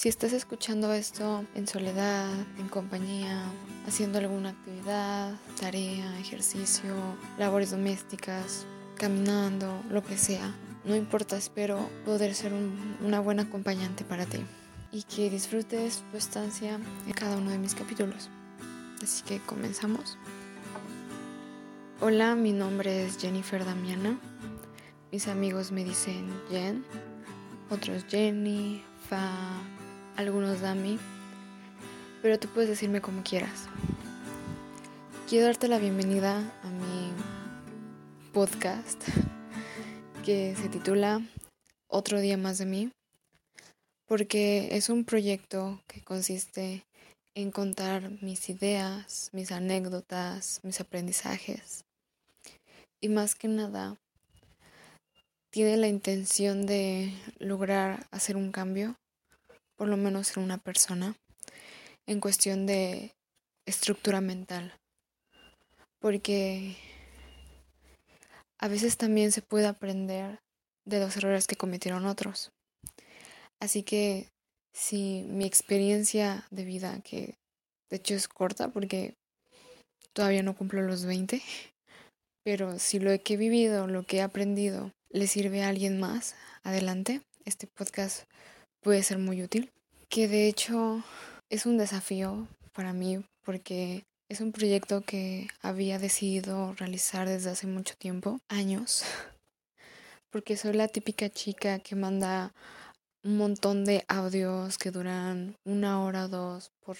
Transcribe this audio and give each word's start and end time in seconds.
Si 0.00 0.08
estás 0.08 0.32
escuchando 0.32 0.94
esto 0.94 1.44
en 1.54 1.68
soledad, 1.68 2.32
en 2.58 2.68
compañía, 2.68 3.44
haciendo 3.86 4.18
alguna 4.18 4.48
actividad, 4.48 5.34
tarea, 5.60 6.18
ejercicio, 6.18 6.96
labores 7.38 7.72
domésticas, 7.72 8.64
caminando, 8.96 9.82
lo 9.90 10.02
que 10.02 10.16
sea, 10.16 10.54
no 10.86 10.96
importa, 10.96 11.36
espero 11.36 11.86
poder 12.06 12.34
ser 12.34 12.54
una 13.04 13.20
buena 13.20 13.42
acompañante 13.42 14.02
para 14.06 14.24
ti 14.24 14.38
y 14.90 15.02
que 15.02 15.28
disfrutes 15.28 16.02
tu 16.10 16.16
estancia 16.16 16.80
en 17.06 17.12
cada 17.12 17.36
uno 17.36 17.50
de 17.50 17.58
mis 17.58 17.74
capítulos. 17.74 18.30
Así 19.02 19.22
que 19.22 19.38
comenzamos. 19.40 20.16
Hola, 22.00 22.36
mi 22.36 22.52
nombre 22.52 23.04
es 23.04 23.18
Jennifer 23.18 23.66
Damiana. 23.66 24.18
Mis 25.12 25.28
amigos 25.28 25.72
me 25.72 25.84
dicen 25.84 26.32
Jen, 26.48 26.86
otros 27.68 28.06
Jenny, 28.08 28.82
Fa, 29.10 29.28
algunos 30.16 30.60
Dami, 30.60 30.98
pero 32.22 32.38
tú 32.38 32.48
puedes 32.48 32.68
decirme 32.68 33.00
como 33.00 33.22
quieras. 33.22 33.66
Quiero 35.28 35.46
darte 35.46 35.68
la 35.68 35.78
bienvenida 35.78 36.38
a 36.38 36.68
mi 36.68 37.12
podcast 38.32 39.02
que 40.24 40.54
se 40.56 40.68
titula 40.68 41.20
Otro 41.88 42.20
día 42.20 42.36
más 42.36 42.58
de 42.58 42.66
mí, 42.66 42.92
porque 44.06 44.68
es 44.72 44.88
un 44.88 45.04
proyecto 45.04 45.80
que 45.86 46.02
consiste 46.02 46.84
en 47.34 47.50
contar 47.50 48.10
mis 48.22 48.48
ideas, 48.50 49.30
mis 49.32 49.52
anécdotas, 49.52 50.60
mis 50.62 50.80
aprendizajes 50.80 51.84
y 53.00 53.08
más 53.08 53.34
que 53.34 53.48
nada 53.48 53.96
tiene 55.50 55.76
la 55.76 55.88
intención 55.88 56.66
de 56.66 57.12
lograr 57.38 58.06
hacer 58.10 58.36
un 58.36 58.52
cambio, 58.52 58.94
por 59.80 59.88
lo 59.88 59.96
menos 59.96 60.36
en 60.36 60.42
una 60.42 60.58
persona, 60.58 61.16
en 62.06 62.20
cuestión 62.20 62.66
de 62.66 63.14
estructura 63.66 64.20
mental. 64.20 64.74
Porque 66.02 66.76
a 68.58 68.68
veces 68.68 68.98
también 68.98 69.32
se 69.32 69.40
puede 69.40 69.66
aprender 69.66 70.38
de 70.84 71.00
los 71.00 71.16
errores 71.16 71.46
que 71.46 71.56
cometieron 71.56 72.04
otros. 72.04 72.52
Así 73.58 73.82
que 73.82 74.28
si 74.74 75.24
mi 75.26 75.46
experiencia 75.46 76.46
de 76.50 76.64
vida, 76.66 77.00
que 77.02 77.38
de 77.88 77.96
hecho 77.96 78.12
es 78.12 78.28
corta 78.28 78.68
porque 78.68 79.14
todavía 80.12 80.42
no 80.42 80.54
cumplo 80.54 80.82
los 80.82 81.06
20, 81.06 81.40
pero 82.44 82.78
si 82.78 82.98
lo 82.98 83.18
que 83.22 83.32
he 83.32 83.38
vivido, 83.38 83.86
lo 83.86 84.02
que 84.02 84.18
he 84.18 84.22
aprendido, 84.22 84.92
le 85.08 85.26
sirve 85.26 85.62
a 85.62 85.70
alguien 85.70 85.98
más, 85.98 86.34
adelante, 86.64 87.22
este 87.46 87.66
podcast 87.66 88.24
puede 88.80 89.02
ser 89.02 89.18
muy 89.18 89.42
útil. 89.42 89.70
Que 90.08 90.28
de 90.28 90.48
hecho 90.48 91.02
es 91.48 91.66
un 91.66 91.78
desafío 91.78 92.48
para 92.72 92.92
mí 92.92 93.24
porque 93.44 94.04
es 94.28 94.40
un 94.40 94.52
proyecto 94.52 95.02
que 95.02 95.48
había 95.60 95.98
decidido 95.98 96.72
realizar 96.74 97.28
desde 97.28 97.50
hace 97.50 97.66
mucho 97.66 97.94
tiempo, 97.96 98.40
años, 98.48 99.02
porque 100.30 100.56
soy 100.56 100.74
la 100.74 100.88
típica 100.88 101.28
chica 101.28 101.80
que 101.80 101.96
manda 101.96 102.52
un 103.22 103.36
montón 103.36 103.84
de 103.84 104.04
audios 104.08 104.78
que 104.78 104.90
duran 104.90 105.56
una 105.64 106.02
hora 106.02 106.26
o 106.26 106.28
dos 106.28 106.70
por 106.80 106.96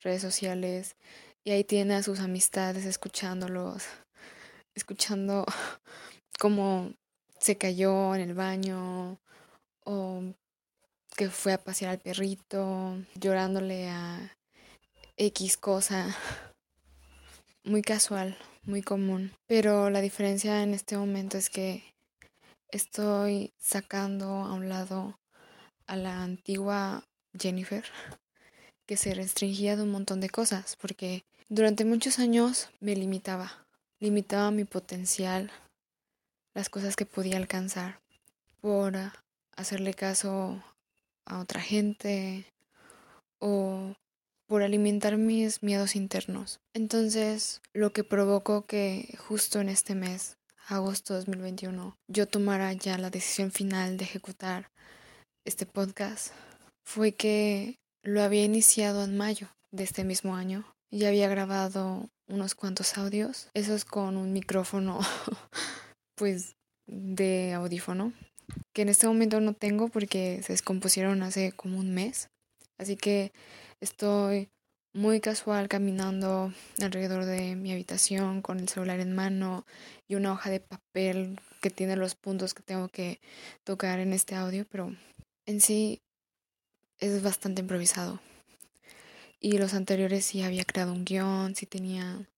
redes 0.00 0.22
sociales 0.22 0.96
y 1.44 1.50
ahí 1.50 1.64
tiene 1.64 1.94
a 1.94 2.02
sus 2.02 2.20
amistades 2.20 2.84
escuchándolos, 2.84 3.84
escuchando 4.76 5.44
cómo 6.38 6.92
se 7.40 7.56
cayó 7.56 8.14
en 8.14 8.20
el 8.20 8.34
baño 8.34 9.18
o 9.84 10.22
que 11.18 11.30
fue 11.30 11.52
a 11.52 11.58
pasear 11.58 11.90
al 11.90 11.98
perrito, 11.98 12.96
llorándole 13.16 13.88
a 13.88 14.36
X 15.16 15.56
cosa 15.56 16.16
muy 17.64 17.82
casual, 17.82 18.38
muy 18.62 18.82
común. 18.82 19.32
Pero 19.48 19.90
la 19.90 20.00
diferencia 20.00 20.62
en 20.62 20.74
este 20.74 20.96
momento 20.96 21.36
es 21.36 21.50
que 21.50 21.82
estoy 22.70 23.52
sacando 23.58 24.26
a 24.28 24.52
un 24.52 24.68
lado 24.68 25.18
a 25.88 25.96
la 25.96 26.22
antigua 26.22 27.02
Jennifer, 27.36 27.84
que 28.86 28.96
se 28.96 29.12
restringía 29.12 29.74
de 29.74 29.82
un 29.82 29.90
montón 29.90 30.20
de 30.20 30.30
cosas, 30.30 30.76
porque 30.76 31.24
durante 31.48 31.84
muchos 31.84 32.20
años 32.20 32.68
me 32.78 32.94
limitaba, 32.94 33.66
limitaba 33.98 34.52
mi 34.52 34.62
potencial, 34.62 35.50
las 36.54 36.68
cosas 36.68 36.94
que 36.94 37.06
podía 37.06 37.38
alcanzar, 37.38 37.98
por 38.60 38.94
hacerle 39.56 39.94
caso 39.94 40.62
a 41.28 41.38
otra 41.38 41.60
gente 41.60 42.46
o 43.40 43.94
por 44.46 44.62
alimentar 44.62 45.16
mis 45.18 45.62
miedos 45.62 45.94
internos. 45.94 46.60
Entonces, 46.74 47.60
lo 47.74 47.92
que 47.92 48.02
provocó 48.02 48.66
que 48.66 49.14
justo 49.18 49.60
en 49.60 49.68
este 49.68 49.94
mes, 49.94 50.38
agosto 50.66 51.14
2021, 51.14 51.96
yo 52.08 52.26
tomara 52.26 52.72
ya 52.72 52.98
la 52.98 53.10
decisión 53.10 53.52
final 53.52 53.98
de 53.98 54.04
ejecutar 54.04 54.70
este 55.44 55.66
podcast 55.66 56.32
fue 56.84 57.12
que 57.12 57.76
lo 58.02 58.22
había 58.22 58.44
iniciado 58.44 59.04
en 59.04 59.16
mayo 59.16 59.48
de 59.70 59.84
este 59.84 60.04
mismo 60.04 60.34
año. 60.34 60.64
Ya 60.90 61.08
había 61.08 61.28
grabado 61.28 62.08
unos 62.26 62.54
cuantos 62.54 62.96
audios, 62.96 63.50
esos 63.52 63.84
con 63.84 64.16
un 64.16 64.32
micrófono 64.32 65.00
pues 66.16 66.56
de 66.86 67.52
audífono, 67.52 68.14
que 68.72 68.82
en 68.82 68.88
este 68.88 69.06
momento 69.06 69.40
no 69.40 69.54
tengo 69.54 69.88
porque 69.88 70.42
se 70.42 70.52
descompusieron 70.52 71.22
hace 71.22 71.52
como 71.52 71.78
un 71.78 71.92
mes. 71.94 72.28
Así 72.78 72.96
que 72.96 73.32
Estoy 73.80 74.50
muy 74.92 75.20
casual 75.20 75.68
caminando 75.68 76.52
alrededor 76.82 77.26
de 77.26 77.54
mi 77.54 77.70
habitación 77.70 78.42
con 78.42 78.58
el 78.58 78.68
celular 78.68 78.98
en 78.98 79.14
mano 79.14 79.64
y 80.08 80.16
una 80.16 80.32
hoja 80.32 80.50
de 80.50 80.58
papel 80.58 81.38
que 81.60 81.70
tiene 81.70 81.94
los 81.94 82.16
puntos 82.16 82.54
que 82.54 82.64
tengo 82.64 82.88
que 82.88 83.20
tocar 83.62 84.00
en 84.00 84.12
este 84.12 84.34
audio, 84.34 84.66
pero 84.68 84.92
en 85.46 85.60
sí 85.60 86.02
es 86.98 87.22
bastante 87.22 87.60
improvisado. 87.60 88.20
Y 89.38 89.58
los 89.58 89.74
anteriores 89.74 90.24
sí 90.24 90.42
había 90.42 90.64
creado 90.64 90.92
un 90.92 91.04
guion, 91.04 91.54
sí 91.54 91.66
tenía 91.66 92.28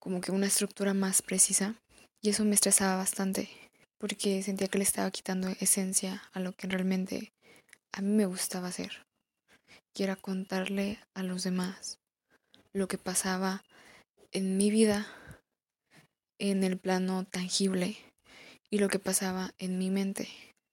como 0.00 0.20
que 0.20 0.32
una 0.32 0.46
estructura 0.46 0.94
más 0.94 1.22
precisa 1.22 1.76
y 2.20 2.30
eso 2.30 2.44
me 2.44 2.56
estresaba 2.56 2.96
bastante 2.96 3.48
porque 3.98 4.42
sentía 4.42 4.68
que 4.68 4.78
le 4.78 4.84
estaba 4.84 5.10
quitando 5.10 5.48
esencia 5.60 6.22
a 6.32 6.40
lo 6.40 6.52
que 6.52 6.66
realmente 6.66 7.32
a 7.92 8.02
mí 8.02 8.12
me 8.12 8.26
gustaba 8.26 8.68
hacer 8.68 9.06
quiera 9.96 10.14
contarle 10.14 10.98
a 11.14 11.22
los 11.22 11.42
demás 11.42 11.98
lo 12.74 12.86
que 12.86 12.98
pasaba 12.98 13.64
en 14.30 14.58
mi 14.58 14.70
vida 14.70 15.06
en 16.38 16.64
el 16.64 16.76
plano 16.76 17.24
tangible 17.24 17.96
y 18.68 18.78
lo 18.78 18.88
que 18.88 18.98
pasaba 18.98 19.54
en 19.56 19.78
mi 19.78 19.88
mente. 19.88 20.28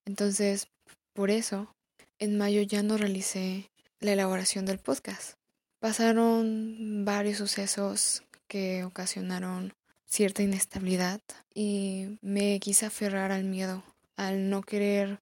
Entonces, 0.06 0.68
por 1.14 1.32
eso, 1.32 1.72
en 2.20 2.38
mayo 2.38 2.62
ya 2.64 2.84
no 2.84 2.98
realicé 2.98 3.70
la 4.02 4.12
elaboración 4.12 4.66
del 4.66 4.80
podcast. 4.80 5.36
Pasaron 5.80 7.06
varios 7.06 7.38
sucesos 7.38 8.24
que 8.50 8.84
ocasionaron 8.84 9.72
cierta 10.14 10.44
inestabilidad 10.44 11.22
y 11.56 12.20
me 12.22 12.60
quise 12.60 12.86
aferrar 12.86 13.32
al 13.32 13.46
miedo, 13.46 13.84
al 14.16 14.52
no 14.52 14.62
querer 14.62 15.20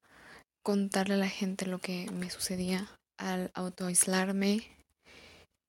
contarle 0.64 1.14
a 1.14 1.18
la 1.18 1.30
gente 1.30 1.66
lo 1.66 1.80
que 1.80 2.12
me 2.12 2.30
sucedía 2.30 2.90
al 3.18 3.52
autoaislarme 3.54 4.68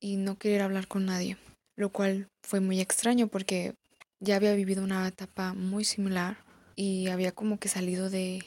y 0.01 0.17
no 0.17 0.39
querer 0.39 0.63
hablar 0.63 0.89
con 0.89 1.07
nadie, 1.07 1.37
lo 1.77 1.91
cual 1.91 2.31
fue 2.43 2.59
muy 2.59 2.81
extraño 2.81 3.29
porque 3.29 3.77
ya 4.19 4.35
había 4.35 4.55
vivido 4.55 4.83
una 4.83 5.07
etapa 5.07 5.55
muy 5.55 5.85
similar 5.85 6.39
y 6.75 7.07
había 7.07 7.31
como 7.31 7.61
que 7.61 7.69
salido 7.69 8.11
de, 8.11 8.43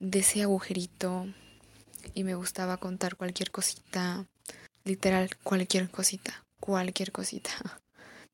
de 0.00 0.18
ese 0.18 0.42
agujerito 0.42 1.28
y 2.12 2.24
me 2.24 2.34
gustaba 2.34 2.76
contar 2.76 3.16
cualquier 3.16 3.50
cosita, 3.50 4.26
literal 4.84 5.30
cualquier 5.42 5.88
cosita, 5.88 6.44
cualquier 6.60 7.10
cosita. 7.10 7.80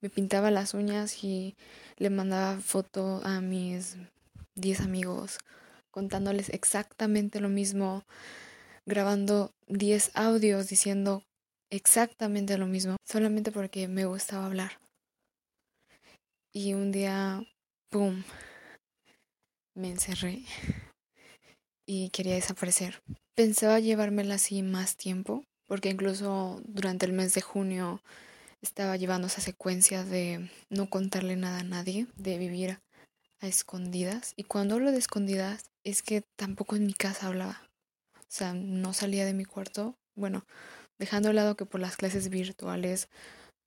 Me 0.02 0.10
pintaba 0.10 0.50
las 0.50 0.75
uñas 0.75 1.22
y 1.22 1.54
le 1.96 2.10
mandaba 2.10 2.58
foto 2.60 3.20
a 3.25 3.40
mis 3.40 3.96
10 4.56 4.81
amigos 4.81 5.38
contándoles 5.93 6.49
exactamente 6.49 7.38
lo 7.38 7.49
mismo 7.49 8.04
grabando 8.84 9.52
10 9.69 10.10
audios 10.14 10.69
diciendo 10.69 11.22
exactamente 11.70 12.58
lo 12.58 12.66
mismo, 12.66 12.96
solamente 13.08 13.52
porque 13.52 13.87
me 13.87 14.04
gustaba 14.04 14.46
hablar. 14.46 14.72
Y 16.52 16.75
un 16.75 16.90
día, 16.90 17.40
¡pum!, 17.88 18.25
me 19.76 19.90
encerré 19.90 20.44
y 21.87 22.10
quería 22.10 22.34
desaparecer. 22.34 23.00
Pensaba 23.37 23.78
llevármela 23.78 24.34
así 24.34 24.62
más 24.62 24.96
tiempo, 24.96 25.44
porque 25.66 25.90
incluso 25.90 26.60
durante 26.64 27.06
el 27.06 27.12
mes 27.12 27.34
de 27.34 27.40
junio 27.40 28.02
estaba 28.62 28.97
llevando 28.97 29.26
esa 29.26 29.41
secuencia 29.41 30.05
de 30.05 30.49
no 30.70 30.88
contarle 30.88 31.37
nada 31.37 31.59
a 31.59 31.64
nadie, 31.64 32.06
de 32.17 32.38
vivir 32.38 32.79
a 33.41 33.47
escondidas. 33.47 34.32
Y 34.37 34.44
cuando 34.44 34.76
hablo 34.76 34.93
de 34.93 34.99
escondidas, 34.99 35.70
es 35.85 36.03
que 36.03 36.23
tampoco 36.37 36.76
en 36.76 36.87
mi 36.87 36.94
casa 36.94 37.26
hablaba. 37.26 37.61
O 38.17 38.35
sea, 38.35 38.55
no 38.55 38.93
salía 38.93 39.26
de 39.26 39.35
mi 39.35 39.44
cuarto. 39.44 39.97
Bueno, 40.14 40.47
dejando 40.99 41.29
de 41.29 41.35
lado 41.35 41.56
que 41.56 41.67
por 41.67 41.81
las 41.81 41.97
clases 41.97 42.29
virtuales 42.31 43.09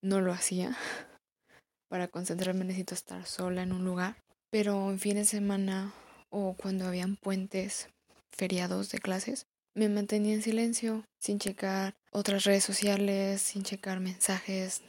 no 0.02 0.22
lo 0.22 0.32
hacía. 0.32 0.76
Para 1.90 2.08
concentrarme 2.08 2.66
necesito 2.66 2.96
estar 2.96 3.26
sola 3.26 3.64
en 3.64 3.74
un 3.74 3.84
lugar. 3.86 4.16
Pero 4.50 4.90
en 4.90 5.00
fines 5.00 5.28
de 5.28 5.38
semana 5.38 5.94
o 6.30 6.56
cuando 6.56 6.86
habían 6.86 7.18
puentes, 7.18 7.90
feriados 8.32 8.90
de 8.90 9.00
clases, 9.00 9.46
me 9.76 9.90
mantenía 9.90 10.34
en 10.34 10.42
silencio, 10.42 11.06
sin 11.20 11.38
checar 11.38 11.96
otras 12.12 12.46
redes 12.46 12.64
sociales, 12.64 13.42
sin 13.42 13.64
checar 13.64 14.00
mensajes, 14.00 14.82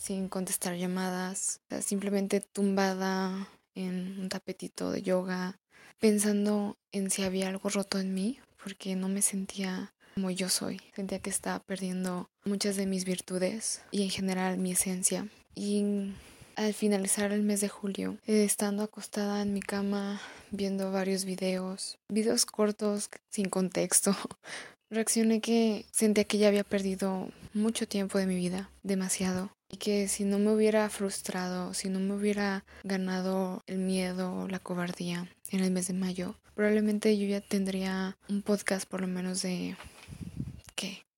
sin 0.00 0.28
contestar 0.28 0.76
llamadas, 0.76 1.60
simplemente 1.80 2.40
tumbada 2.40 3.48
en 3.74 4.18
un 4.18 4.28
tapetito 4.28 4.90
de 4.90 5.02
yoga, 5.02 5.60
pensando 5.98 6.76
en 6.90 7.10
si 7.10 7.22
había 7.22 7.48
algo 7.48 7.68
roto 7.68 8.00
en 8.00 8.14
mí, 8.14 8.40
porque 8.62 8.96
no 8.96 9.08
me 9.08 9.22
sentía 9.22 9.92
como 10.14 10.30
yo 10.30 10.48
soy. 10.48 10.80
Sentía 10.96 11.20
que 11.20 11.30
estaba 11.30 11.60
perdiendo 11.60 12.30
muchas 12.44 12.76
de 12.76 12.86
mis 12.86 13.04
virtudes 13.04 13.82
y 13.90 14.02
en 14.02 14.10
general 14.10 14.58
mi 14.58 14.72
esencia. 14.72 15.28
Y 15.54 16.12
al 16.60 16.74
finalizar 16.74 17.32
el 17.32 17.42
mes 17.42 17.62
de 17.62 17.70
julio, 17.70 18.18
eh, 18.26 18.44
estando 18.44 18.82
acostada 18.82 19.40
en 19.40 19.54
mi 19.54 19.62
cama, 19.62 20.20
viendo 20.50 20.92
varios 20.92 21.24
videos, 21.24 21.98
videos 22.08 22.44
cortos 22.44 23.08
sin 23.30 23.48
contexto, 23.48 24.14
reaccioné 24.90 25.40
que 25.40 25.86
sentía 25.90 26.24
que 26.24 26.36
ya 26.36 26.48
había 26.48 26.64
perdido 26.64 27.30
mucho 27.54 27.88
tiempo 27.88 28.18
de 28.18 28.26
mi 28.26 28.36
vida, 28.36 28.70
demasiado. 28.82 29.50
Y 29.70 29.78
que 29.78 30.08
si 30.08 30.24
no 30.24 30.38
me 30.38 30.52
hubiera 30.52 30.90
frustrado, 30.90 31.72
si 31.72 31.88
no 31.88 31.98
me 31.98 32.14
hubiera 32.14 32.64
ganado 32.82 33.62
el 33.66 33.78
miedo, 33.78 34.46
la 34.48 34.58
cobardía 34.58 35.32
en 35.50 35.60
el 35.60 35.70
mes 35.70 35.86
de 35.86 35.94
mayo, 35.94 36.34
probablemente 36.54 37.16
yo 37.16 37.26
ya 37.26 37.40
tendría 37.40 38.18
un 38.28 38.42
podcast 38.42 38.86
por 38.86 39.00
lo 39.00 39.06
menos 39.06 39.40
de. 39.40 39.76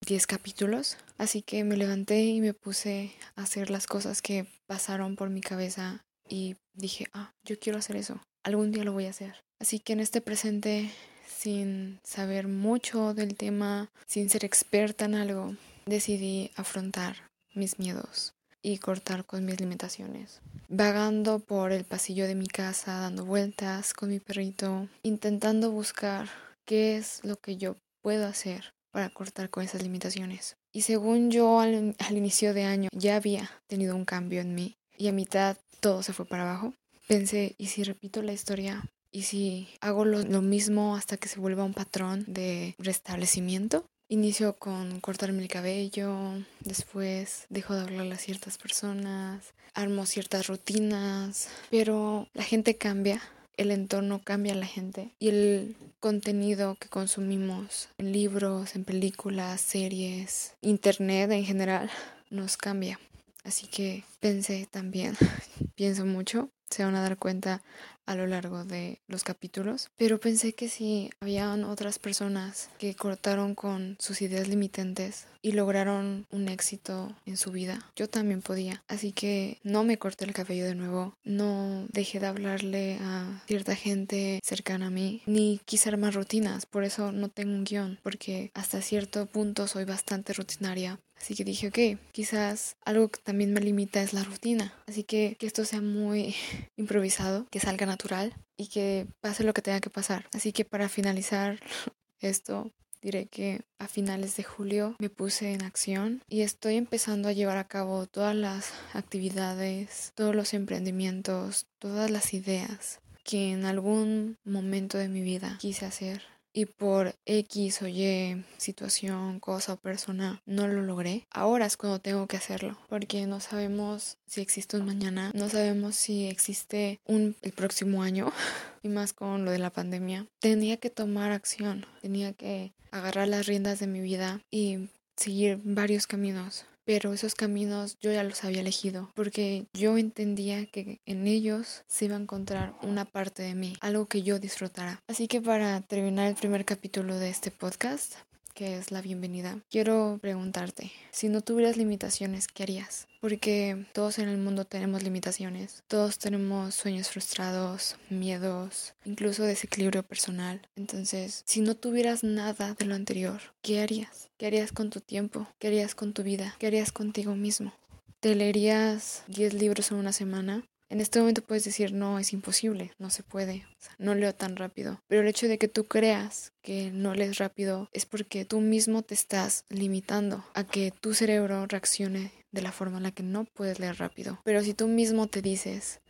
10 0.06 0.26
capítulos. 0.26 0.96
Así 1.18 1.42
que 1.42 1.64
me 1.64 1.76
levanté 1.76 2.22
y 2.24 2.40
me 2.40 2.54
puse 2.54 3.12
a 3.36 3.42
hacer 3.42 3.70
las 3.70 3.86
cosas 3.86 4.22
que 4.22 4.46
pasaron 4.66 5.16
por 5.16 5.30
mi 5.30 5.40
cabeza 5.40 6.02
y 6.28 6.56
dije, 6.74 7.06
ah, 7.12 7.32
yo 7.44 7.58
quiero 7.58 7.78
hacer 7.78 7.96
eso. 7.96 8.20
Algún 8.44 8.72
día 8.72 8.84
lo 8.84 8.92
voy 8.92 9.06
a 9.06 9.10
hacer. 9.10 9.36
Así 9.60 9.78
que 9.78 9.92
en 9.92 10.00
este 10.00 10.20
presente, 10.20 10.90
sin 11.26 12.00
saber 12.02 12.48
mucho 12.48 13.14
del 13.14 13.36
tema, 13.36 13.90
sin 14.06 14.28
ser 14.28 14.44
experta 14.44 15.04
en 15.04 15.14
algo, 15.14 15.54
decidí 15.86 16.50
afrontar 16.56 17.28
mis 17.54 17.78
miedos 17.78 18.34
y 18.60 18.78
cortar 18.78 19.24
con 19.24 19.44
mis 19.44 19.60
limitaciones. 19.60 20.40
Vagando 20.68 21.38
por 21.38 21.72
el 21.72 21.84
pasillo 21.84 22.26
de 22.26 22.34
mi 22.34 22.46
casa, 22.46 22.98
dando 22.98 23.24
vueltas 23.24 23.92
con 23.92 24.08
mi 24.08 24.18
perrito, 24.18 24.88
intentando 25.02 25.70
buscar 25.70 26.28
qué 26.64 26.96
es 26.96 27.20
lo 27.24 27.36
que 27.36 27.56
yo 27.56 27.76
puedo 28.02 28.26
hacer 28.26 28.72
para 28.92 29.10
cortar 29.10 29.50
con 29.50 29.64
esas 29.64 29.82
limitaciones. 29.82 30.56
Y 30.72 30.82
según 30.82 31.30
yo 31.30 31.60
al, 31.60 31.94
inicio 32.10 32.54
de 32.54 32.64
año 32.64 32.88
ya 32.92 33.16
había 33.16 33.50
tenido 33.66 33.96
un 33.96 34.04
cambio 34.04 34.40
en 34.40 34.54
mí 34.54 34.76
y 34.96 35.08
a 35.08 35.12
mitad 35.12 35.56
todo 35.80 36.02
se 36.02 36.12
fue 36.12 36.26
para 36.26 36.44
abajo, 36.44 36.74
pensé, 37.08 37.56
¿y 37.58 37.66
si 37.66 37.82
repito 37.82 38.22
la 38.22 38.32
historia? 38.32 38.84
¿Y 39.10 39.22
si 39.22 39.68
hago 39.80 40.04
lo 40.04 40.42
mismo 40.42 40.96
hasta 40.96 41.16
que 41.16 41.28
se 41.28 41.40
vuelva 41.40 41.64
un 41.64 41.74
patrón 41.74 42.24
de 42.28 42.74
restablecimiento? 42.78 43.84
Inicio 44.08 44.56
con 44.58 45.00
cortarme 45.00 45.42
el 45.42 45.48
cabello, 45.48 46.34
después 46.60 47.46
dejo 47.48 47.74
de 47.74 47.80
hablarle 47.80 48.14
a 48.14 48.18
ciertas 48.18 48.58
personas, 48.58 49.54
armo 49.74 50.04
ciertas 50.04 50.48
rutinas, 50.48 51.48
pero 51.70 52.28
la 52.34 52.42
gente 52.42 52.76
cambia, 52.76 53.22
el 53.56 53.70
entorno 53.70 54.20
cambia 54.22 54.52
a 54.52 54.56
la 54.56 54.66
gente 54.66 55.12
y 55.18 55.28
el 55.28 55.76
contenido 56.00 56.76
que 56.76 56.88
consumimos 56.88 57.88
en 57.98 58.12
libros, 58.12 58.74
en 58.74 58.84
películas, 58.84 59.60
series, 59.60 60.54
internet 60.60 61.30
en 61.30 61.44
general 61.44 61.90
nos 62.30 62.56
cambia. 62.56 62.98
Así 63.44 63.66
que 63.66 64.04
pensé 64.20 64.68
también, 64.70 65.16
pienso 65.74 66.06
mucho, 66.06 66.50
se 66.70 66.84
van 66.84 66.94
a 66.94 67.02
dar 67.02 67.18
cuenta 67.18 67.62
a 68.06 68.14
lo 68.14 68.26
largo 68.26 68.64
de 68.64 69.00
los 69.06 69.24
capítulos, 69.24 69.90
pero 69.96 70.20
pensé 70.20 70.54
que 70.54 70.68
si 70.68 71.10
habían 71.20 71.64
otras 71.64 71.98
personas 71.98 72.70
que 72.78 72.94
cortaron 72.94 73.54
con 73.54 73.96
sus 73.98 74.22
ideas 74.22 74.48
limitantes 74.48 75.26
y 75.42 75.52
lograron 75.52 76.26
un 76.30 76.48
éxito 76.48 77.12
en 77.26 77.36
su 77.36 77.50
vida, 77.50 77.90
yo 77.96 78.08
también 78.08 78.42
podía. 78.42 78.82
Así 78.88 79.12
que 79.12 79.58
no 79.64 79.84
me 79.84 79.98
corté 79.98 80.24
el 80.24 80.32
cabello 80.32 80.64
de 80.64 80.74
nuevo, 80.74 81.16
no 81.24 81.86
dejé 81.92 82.20
de 82.20 82.26
hablarle 82.26 82.98
a 83.00 83.42
cierta 83.46 83.74
gente 83.74 84.40
cercana 84.44 84.86
a 84.86 84.90
mí, 84.90 85.22
ni 85.26 85.60
quise 85.64 85.88
armar 85.88 86.14
rutinas, 86.14 86.66
por 86.66 86.84
eso 86.84 87.12
no 87.12 87.28
tengo 87.28 87.52
un 87.52 87.64
guion, 87.64 87.98
porque 88.02 88.50
hasta 88.54 88.80
cierto 88.82 89.26
punto 89.26 89.66
soy 89.66 89.84
bastante 89.84 90.32
rutinaria, 90.32 91.00
Así 91.22 91.36
que 91.36 91.44
dije, 91.44 91.68
ok, 91.68 92.00
quizás 92.10 92.74
algo 92.84 93.08
que 93.08 93.20
también 93.20 93.52
me 93.52 93.60
limita 93.60 94.02
es 94.02 94.12
la 94.12 94.24
rutina. 94.24 94.74
Así 94.88 95.04
que 95.04 95.36
que 95.38 95.46
esto 95.46 95.64
sea 95.64 95.80
muy 95.80 96.34
improvisado, 96.76 97.46
que 97.48 97.60
salga 97.60 97.86
natural 97.86 98.34
y 98.56 98.66
que 98.66 99.06
pase 99.20 99.44
lo 99.44 99.54
que 99.54 99.62
tenga 99.62 99.80
que 99.80 99.88
pasar. 99.88 100.26
Así 100.34 100.52
que 100.52 100.64
para 100.64 100.88
finalizar 100.88 101.60
esto, 102.20 102.72
diré 103.00 103.26
que 103.26 103.60
a 103.78 103.86
finales 103.86 104.36
de 104.36 104.42
julio 104.42 104.96
me 104.98 105.10
puse 105.10 105.52
en 105.52 105.62
acción 105.62 106.24
y 106.28 106.40
estoy 106.40 106.74
empezando 106.74 107.28
a 107.28 107.32
llevar 107.32 107.56
a 107.56 107.68
cabo 107.68 108.06
todas 108.06 108.34
las 108.34 108.72
actividades, 108.92 110.10
todos 110.16 110.34
los 110.34 110.54
emprendimientos, 110.54 111.66
todas 111.78 112.10
las 112.10 112.34
ideas 112.34 112.98
que 113.22 113.52
en 113.52 113.64
algún 113.64 114.38
momento 114.42 114.98
de 114.98 115.06
mi 115.06 115.20
vida 115.20 115.56
quise 115.60 115.86
hacer 115.86 116.22
y 116.52 116.66
por 116.66 117.14
X 117.24 117.82
o 117.82 117.88
Y 117.88 118.44
situación, 118.58 119.40
cosa 119.40 119.74
o 119.74 119.76
persona 119.76 120.42
no 120.46 120.68
lo 120.68 120.82
logré, 120.82 121.26
ahora 121.30 121.66
es 121.66 121.76
cuando 121.76 122.00
tengo 122.00 122.26
que 122.26 122.36
hacerlo, 122.36 122.78
porque 122.88 123.26
no 123.26 123.40
sabemos 123.40 124.18
si 124.26 124.40
existe 124.40 124.76
un 124.76 124.86
mañana, 124.86 125.30
no 125.34 125.48
sabemos 125.48 125.96
si 125.96 126.26
existe 126.26 127.00
un 127.06 127.36
el 127.42 127.52
próximo 127.52 128.02
año 128.02 128.32
y 128.82 128.88
más 128.88 129.12
con 129.12 129.44
lo 129.44 129.50
de 129.50 129.58
la 129.58 129.70
pandemia. 129.70 130.26
Tenía 130.40 130.76
que 130.76 130.90
tomar 130.90 131.32
acción, 131.32 131.86
tenía 132.00 132.32
que 132.32 132.72
agarrar 132.90 133.28
las 133.28 133.46
riendas 133.46 133.80
de 133.80 133.86
mi 133.86 134.00
vida 134.00 134.40
y 134.50 134.88
seguir 135.16 135.60
varios 135.64 136.06
caminos 136.06 136.66
pero 136.84 137.12
esos 137.12 137.34
caminos 137.34 137.96
yo 138.00 138.12
ya 138.12 138.24
los 138.24 138.44
había 138.44 138.60
elegido 138.60 139.10
porque 139.14 139.66
yo 139.72 139.98
entendía 139.98 140.66
que 140.66 141.00
en 141.06 141.26
ellos 141.26 141.82
se 141.86 142.06
iba 142.06 142.16
a 142.16 142.20
encontrar 142.20 142.74
una 142.82 143.04
parte 143.04 143.42
de 143.42 143.54
mí, 143.54 143.74
algo 143.80 144.06
que 144.06 144.22
yo 144.22 144.38
disfrutara. 144.38 145.00
Así 145.08 145.28
que 145.28 145.40
para 145.40 145.80
terminar 145.80 146.28
el 146.28 146.34
primer 146.34 146.64
capítulo 146.64 147.18
de 147.18 147.30
este 147.30 147.50
podcast, 147.50 148.14
que 148.54 148.76
es 148.76 148.90
la 148.90 149.00
bienvenida, 149.02 149.58
quiero 149.70 150.18
preguntarte, 150.20 150.92
si 151.10 151.28
no 151.28 151.40
tuvieras 151.40 151.76
limitaciones, 151.76 152.48
¿qué 152.48 152.62
harías? 152.62 153.08
Porque 153.20 153.86
todos 153.92 154.18
en 154.18 154.28
el 154.28 154.38
mundo 154.38 154.64
tenemos 154.64 155.02
limitaciones, 155.02 155.82
todos 155.86 156.18
tenemos 156.18 156.74
sueños 156.74 157.08
frustrados, 157.08 157.96
miedos, 158.10 158.94
incluso 159.04 159.44
desequilibrio 159.44 160.02
personal. 160.02 160.60
Entonces, 160.76 161.42
si 161.46 161.60
no 161.60 161.76
tuvieras 161.76 162.24
nada 162.24 162.74
de 162.74 162.84
lo 162.84 162.94
anterior, 162.94 163.40
¿qué 163.62 163.80
harías? 163.80 164.28
¿Qué 164.38 164.46
harías 164.46 164.72
con 164.72 164.90
tu 164.90 165.00
tiempo? 165.00 165.46
¿Qué 165.58 165.68
harías 165.68 165.94
con 165.94 166.12
tu 166.12 166.22
vida? 166.22 166.56
¿Qué 166.58 166.66
harías 166.66 166.92
contigo 166.92 167.36
mismo? 167.36 167.72
¿Te 168.20 168.34
leerías 168.34 169.24
10 169.28 169.54
libros 169.54 169.90
en 169.90 169.98
una 169.98 170.12
semana? 170.12 170.64
En 170.92 171.00
este 171.00 171.20
momento 171.20 171.40
puedes 171.40 171.64
decir, 171.64 171.94
no, 171.94 172.18
es 172.18 172.34
imposible, 172.34 172.92
no 172.98 173.08
se 173.08 173.22
puede, 173.22 173.64
no 173.96 174.14
leo 174.14 174.34
tan 174.34 174.56
rápido. 174.56 175.00
Pero 175.08 175.22
el 175.22 175.28
hecho 175.28 175.48
de 175.48 175.56
que 175.56 175.66
tú 175.66 175.84
creas 175.84 176.52
que 176.60 176.90
no 176.92 177.14
lees 177.14 177.38
rápido 177.38 177.88
es 177.94 178.04
porque 178.04 178.44
tú 178.44 178.60
mismo 178.60 179.00
te 179.00 179.14
estás 179.14 179.64
limitando 179.70 180.44
a 180.52 180.64
que 180.64 180.90
tu 180.90 181.14
cerebro 181.14 181.64
reaccione 181.66 182.30
de 182.50 182.60
la 182.60 182.72
forma 182.72 182.98
en 182.98 183.04
la 183.04 183.10
que 183.10 183.22
no 183.22 183.46
puedes 183.46 183.80
leer 183.80 183.96
rápido. 184.00 184.38
Pero 184.44 184.62
si 184.62 184.74
tú 184.74 184.86
mismo 184.86 185.28
te 185.28 185.40
dices, 185.40 186.00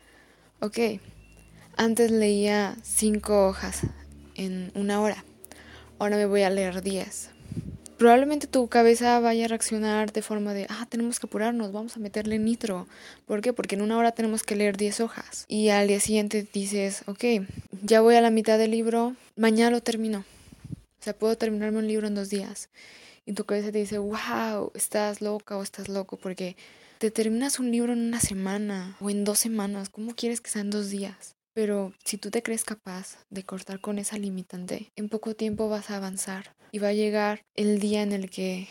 ok, 0.59 1.01
antes 1.77 2.11
leía 2.11 2.77
cinco 2.83 3.47
hojas 3.47 3.83
en 4.35 4.73
una 4.75 5.01
hora, 5.01 5.25
ahora 6.01 6.17
me 6.17 6.27
voy 6.27 6.43
a 6.43 6.51
leer 6.51 6.83
10 6.83 7.32
probablemente 8.03 8.49
tu 8.49 8.67
cabeza 8.67 9.21
vaya 9.21 9.45
a 9.45 9.49
reaccionar 9.49 10.13
de 10.13 10.23
forma 10.23 10.55
de, 10.55 10.67
ah, 10.69 10.87
tenemos 10.89 11.21
que 11.21 11.29
apurarnos, 11.29 11.71
vamos 11.71 11.97
a 11.97 12.01
meterle 12.01 12.37
nitro. 12.41 12.89
¿Por 13.27 13.43
qué? 13.43 13.53
Porque 13.53 13.77
en 13.77 13.83
una 13.83 13.97
hora 13.97 14.11
tenemos 14.11 14.43
que 14.43 14.57
leer 14.57 14.77
10 14.77 14.99
hojas. 15.03 15.45
Y 15.47 15.69
al 15.69 15.87
día 15.87 16.01
siguiente 16.01 16.45
dices, 16.53 17.05
ok, 17.07 17.47
ya 17.85 18.01
voy 18.01 18.17
a 18.17 18.21
la 18.21 18.31
mitad 18.31 18.59
del 18.59 18.73
libro, 18.73 19.15
mañana 19.37 19.71
lo 19.71 19.83
termino. 19.83 20.25
O 20.99 21.05
sea, 21.05 21.17
puedo 21.17 21.39
terminarme 21.39 21.79
un 21.79 21.87
libro 21.87 22.09
en 22.09 22.17
dos 22.17 22.29
días. 22.29 22.71
Y 23.25 23.35
tu 23.35 23.45
cabeza 23.45 23.71
te 23.71 23.79
dice, 23.79 23.99
wow, 23.99 24.73
estás 24.75 25.21
loca 25.21 25.57
o 25.57 25.63
estás 25.63 25.89
loco 25.89 26.17
porque 26.17 26.57
te 26.99 27.13
terminas 27.13 27.61
un 27.61 27.71
libro 27.71 27.93
en 27.93 28.01
una 28.01 28.19
semana 28.19 28.97
o 29.01 29.11
en 29.11 29.23
dos 29.23 29.39
semanas. 29.39 29.91
¿Cómo 29.91 30.17
quieres 30.17 30.41
que 30.41 30.51
sean 30.51 30.71
dos 30.71 30.91
días? 30.91 31.37
Pero 31.55 31.93
si 32.05 32.19
tú 32.19 32.31
te 32.31 32.43
crees 32.43 32.65
capaz 32.65 33.19
de 33.31 33.45
cortar 33.45 33.81
con 33.81 33.99
esa 33.99 34.19
limitante, 34.19 34.91
en 34.97 35.09
poco 35.09 35.35
tiempo 35.35 35.69
vas 35.69 35.91
a 35.91 35.97
avanzar 35.97 36.55
y 36.71 36.79
va 36.79 36.89
a 36.89 36.95
llegar 36.95 37.43
el 37.55 37.79
día 37.79 38.03
en 38.03 38.13
el 38.13 38.31
que 38.31 38.69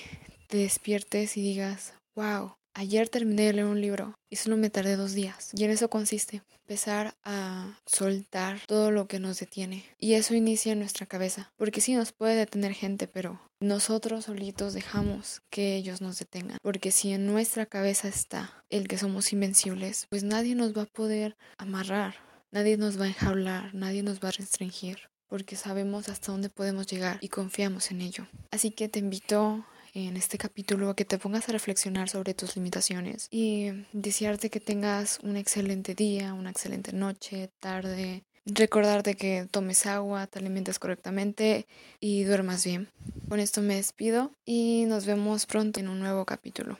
te 0.48 0.58
despiertes 0.58 1.38
y 1.38 1.42
digas, 1.42 1.94
wow, 2.16 2.56
Ayer 2.74 3.10
terminé 3.10 3.44
de 3.44 3.54
leer 3.54 3.68
un 3.68 3.82
libro 3.82 4.16
y 4.30 4.38
solo 4.38 4.56
me 4.56 4.70
tardé 4.70 4.96
dos 4.96 5.14
días. 5.14 5.50
Y 5.54 5.66
en 5.66 5.72
eso 5.72 5.90
consiste, 5.90 6.42
empezar 6.62 7.14
a 7.26 7.78
soltar 7.86 8.62
todo 8.66 8.92
lo 8.92 9.08
que 9.08 9.20
nos 9.20 9.40
detiene. 9.40 9.84
Y 10.00 10.14
eso 10.14 10.36
inicia 10.36 10.72
en 10.72 10.80
nuestra 10.80 11.06
cabeza. 11.06 11.52
Porque 11.58 11.82
sí 11.82 11.94
nos 11.96 12.14
puede 12.14 12.36
detener 12.36 12.74
gente, 12.74 13.08
pero 13.08 13.42
nosotros 13.60 14.26
solitos 14.26 14.74
dejamos 14.74 15.42
que 15.50 15.76
ellos 15.76 16.00
nos 16.00 16.18
detengan. 16.18 16.60
Porque 16.62 16.92
si 16.92 17.12
en 17.12 17.28
nuestra 17.28 17.66
cabeza 17.66 18.08
está 18.08 18.64
el 18.70 18.88
que 18.88 18.98
somos 18.98 19.34
invencibles, 19.34 20.06
pues 20.10 20.24
nadie 20.24 20.56
nos 20.56 20.76
va 20.76 20.84
a 20.84 20.94
poder 20.94 21.36
amarrar. 21.58 22.16
Nadie 22.52 22.78
nos 22.78 23.00
va 23.00 23.06
a 23.06 23.08
enjaular, 23.08 23.74
nadie 23.74 24.04
nos 24.04 24.20
va 24.20 24.30
a 24.30 24.32
restringir 24.32 25.12
porque 25.32 25.56
sabemos 25.56 26.10
hasta 26.10 26.34
dónde 26.34 26.50
podemos 26.50 26.88
llegar 26.88 27.18
y 27.22 27.30
confiamos 27.30 27.90
en 27.92 28.02
ello. 28.02 28.28
Así 28.52 28.72
que 28.72 28.90
te 28.90 29.00
invito 29.00 29.66
en 29.94 30.18
este 30.18 30.38
capítulo 30.38 30.90
a 30.90 30.96
que 30.96 31.06
te 31.06 31.18
pongas 31.18 31.48
a 31.48 31.54
reflexionar 31.54 32.10
sobre 32.10 32.34
tus 32.34 32.58
limitaciones 32.58 33.28
y 33.32 33.72
desearte 33.94 34.50
que 34.50 34.60
tengas 34.60 35.20
un 35.24 35.38
excelente 35.38 35.96
día, 35.96 36.34
una 36.34 36.50
excelente 36.50 36.92
noche, 36.92 37.50
tarde. 37.62 38.26
Recordarte 38.46 39.16
que 39.16 39.48
tomes 39.50 39.86
agua, 39.86 40.28
te 40.28 40.40
alimentes 40.40 40.80
correctamente 40.80 41.66
y 42.02 42.24
duermas 42.24 42.66
bien. 42.66 42.90
Con 43.30 43.40
esto 43.40 43.62
me 43.62 43.76
despido 43.76 44.34
y 44.44 44.84
nos 44.88 45.06
vemos 45.06 45.46
pronto 45.46 45.80
en 45.80 45.88
un 45.88 46.00
nuevo 46.00 46.26
capítulo. 46.26 46.78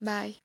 Bye. 0.00 0.43